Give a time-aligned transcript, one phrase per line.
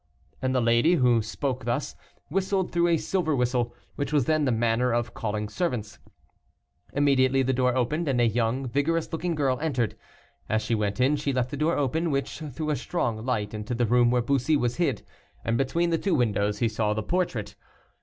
[0.41, 1.95] And the lady, who spoke, thus,
[2.27, 5.99] whistled through a silver whistle, which was then the manner of calling servants.
[6.91, 9.95] Immediately the door opened, and a young, vigorous looking girl entered.
[10.49, 13.75] As she went in, she left the door open, which threw a strong light into
[13.75, 15.03] the room where Bussy was hid,
[15.45, 17.53] and between the two windows he saw the portrait.